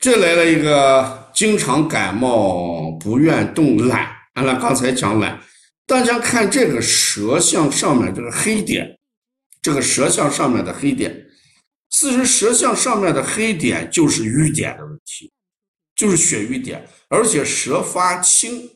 [0.00, 5.38] 这来了一个经常感冒不愿动懒，俺俩刚才讲懒，
[5.86, 8.98] 大家看这个舌象上面这个黑点，
[9.60, 11.26] 这个舌象上面的黑点，
[11.90, 15.30] 其实舌象上面的黑点就是瘀点的问题，
[15.94, 18.70] 就是血瘀点，而且舌发青。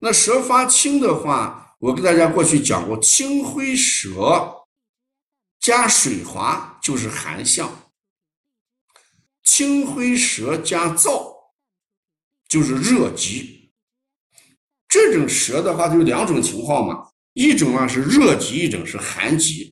[0.00, 4.56] 那舌发青的话，我跟大家过去讲过，青灰舌
[5.58, 7.89] 加水滑就是寒象。
[9.60, 11.34] 青灰舌加燥，
[12.48, 13.70] 就是热极。
[14.88, 19.70] 这种舌的话，就两种情况嘛，一种啊是热极，一种是寒极。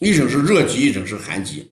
[0.00, 1.70] 一种是热极，一种是寒极。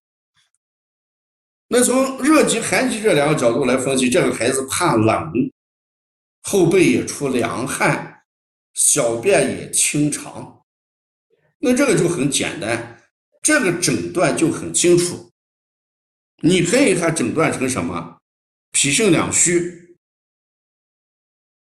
[1.68, 5.32] 那从热极、寒极这两个角度来分析，这个孩子怕冷，
[6.42, 8.24] 后背也出凉汗，
[8.74, 10.66] 小便也清长。
[11.60, 13.02] 那这个就很简单，
[13.40, 15.29] 这个诊断就很清楚。
[16.40, 18.18] 你可以它诊断成什么？
[18.72, 19.96] 脾肾两虚、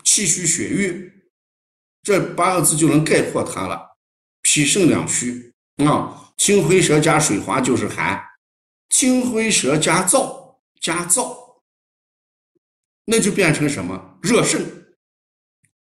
[0.04, 1.12] 气虚血瘀，
[2.02, 3.96] 这八个字就能概括它了。
[4.42, 5.54] 脾肾两虚
[5.86, 8.22] 啊，青灰舌加水滑就是寒，
[8.90, 11.38] 青灰舌加燥加燥，
[13.06, 14.20] 那就变成什么？
[14.22, 14.62] 热盛，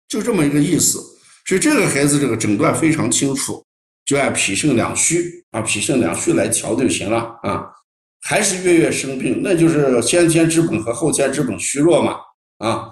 [0.06, 0.98] 就这么一个意思。
[1.46, 3.64] 所以这个孩子这个诊断非常清楚，
[4.04, 7.72] 就按脾肾两虚啊，脾肾两虚来调就行了啊。
[8.28, 12.16] 还是月月生病，那就是先天之本和后天之本虚弱嘛。
[12.58, 12.90] 啊，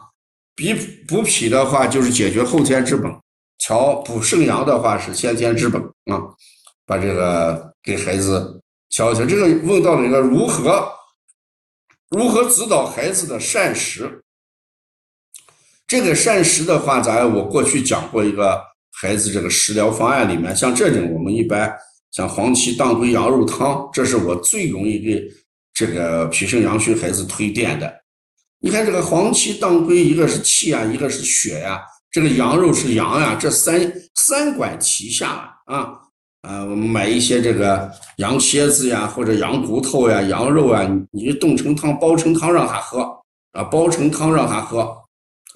[0.55, 0.73] 比
[1.09, 3.11] 补脾的话就是解决后天之本，
[3.59, 6.23] 调补肾阳的话是先天之本啊。
[6.87, 9.27] 把这个给孩子调一调。
[9.27, 10.89] 这个问到了一个如何
[12.11, 14.23] 如何指导孩子的膳食。
[15.89, 18.63] 这个膳食的话，咱我过去讲过一个
[18.93, 21.77] 孩子这个食疗方案里面，像这种我们一般。
[22.15, 25.21] 像黄芪当归羊肉汤，这是我最容易给
[25.73, 27.93] 这个脾肾阳虚孩子推荐的。
[28.61, 35.89] 你看这个黄芪当归，一个是气啊，一个是血呀，这个羊肉是羊呀，这三三管齐下啊
[36.43, 36.61] 啊！
[36.61, 43.03] 我们买一些这个羊蝎子呀，或者羊骨头呀、羊肉啊，你冻成汤、煲成汤让他喝
[43.55, 44.97] 啊，煲成汤让他喝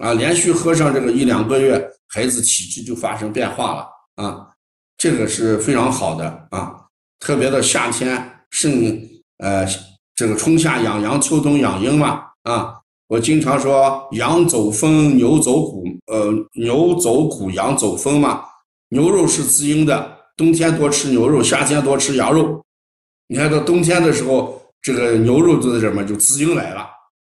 [0.00, 4.48] 啊，连续喝上这个一两个月，孩子体质就发生变化了啊。
[4.98, 6.74] 这个是非常好的啊，
[7.20, 9.00] 特别的夏天肾
[9.38, 9.64] 呃
[10.16, 12.74] 这个春夏养阳，秋冬养阴嘛啊。
[13.06, 18.42] 我经常说羊走风，牛走谷，呃牛走谷，羊走风嘛。
[18.90, 22.62] 牛肉是滋阴的，冬天多吃牛肉，夏天多吃羊肉。
[23.28, 26.86] 你看到冬天的时候，这个牛肉就在什么就滋阴来了。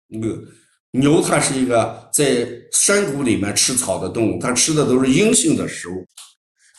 [0.08, 0.42] 那个
[0.92, 6.06] 牛它是一个在山谷里面吃草的动物，它吃的都是阴性的食物。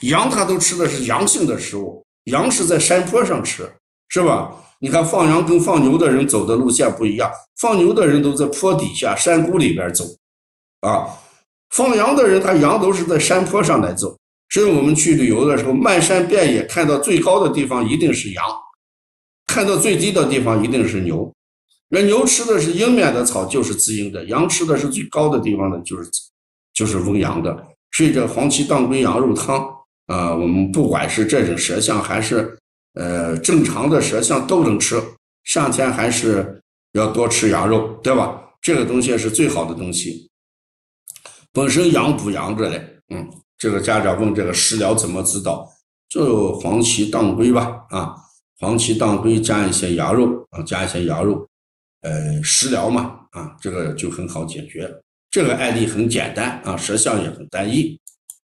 [0.02, 3.72] 羊它都吃的是阳性的食物，羊是在山坡上吃，
[4.10, 4.52] 是吧？
[4.80, 10.04] 你看放羊跟放牛的人走的路线不一样，放牛的人都在坡底下山谷里边走，
[10.82, 11.06] 啊，
[11.70, 14.18] 放羊的人他羊都是在山坡上来走。
[14.50, 18.44] 所以我们去旅游的时候，漫山遍野看到最高的地方一定是羊，
[19.48, 21.32] 看到最低的地方一定是牛。
[21.90, 26.10] 那牛吃的是阴面的草，就是滋阴的；羊吃的是最高的地方的，就是
[26.74, 27.68] 就是温阳的。
[27.92, 29.64] 所以这黄芪当归羊肉汤。
[30.12, 32.58] 啊，我们不管是这种舌象还是
[32.96, 35.02] 呃正常的舌象都能吃。
[35.46, 36.62] 夏天还是
[36.92, 38.40] 要多吃羊肉，对吧？
[38.62, 40.30] 这个东西是最好的东西，
[41.52, 43.00] 本身阳补阳着嘞。
[43.14, 43.28] 嗯，
[43.58, 45.68] 这个家长问这个食疗怎么指导，
[46.10, 47.82] 就黄芪当归吧。
[47.90, 48.16] 啊，
[48.60, 51.48] 黄芪当归加一些羊肉啊，加一些羊肉，
[52.02, 53.18] 呃，食疗嘛。
[53.32, 54.88] 啊，这个就很好解决。
[55.32, 58.00] 这个案例很简单啊，舌象也很单一。